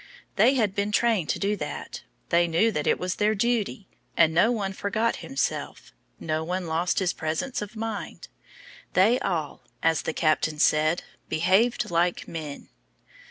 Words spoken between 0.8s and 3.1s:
trained to do that they knew that it